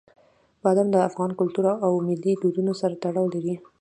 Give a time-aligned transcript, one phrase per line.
[0.63, 3.55] بادام د افغان کلتور او ملي دودونو سره تړاو لري.